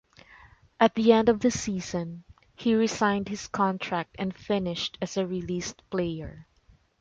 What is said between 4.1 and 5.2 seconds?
and finished as